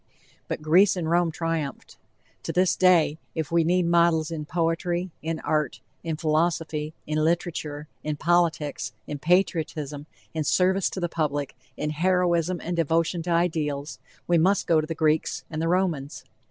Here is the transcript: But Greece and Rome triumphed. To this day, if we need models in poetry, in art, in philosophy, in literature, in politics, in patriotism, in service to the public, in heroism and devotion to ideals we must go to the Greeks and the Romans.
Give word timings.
But 0.47 0.63
Greece 0.63 0.95
and 0.95 1.07
Rome 1.11 1.29
triumphed. 1.31 1.95
To 2.41 2.51
this 2.51 2.75
day, 2.75 3.19
if 3.35 3.51
we 3.51 3.63
need 3.63 3.85
models 3.85 4.31
in 4.31 4.45
poetry, 4.45 5.11
in 5.21 5.39
art, 5.41 5.79
in 6.03 6.17
philosophy, 6.17 6.95
in 7.05 7.23
literature, 7.23 7.87
in 8.03 8.15
politics, 8.15 8.93
in 9.05 9.19
patriotism, 9.19 10.07
in 10.33 10.43
service 10.43 10.89
to 10.89 10.99
the 10.99 11.07
public, 11.07 11.55
in 11.77 11.91
heroism 11.91 12.59
and 12.63 12.75
devotion 12.75 13.21
to 13.21 13.29
ideals 13.29 13.99
we 14.25 14.39
must 14.39 14.65
go 14.65 14.81
to 14.81 14.87
the 14.87 14.95
Greeks 14.95 15.43
and 15.51 15.61
the 15.61 15.67
Romans. 15.69 16.25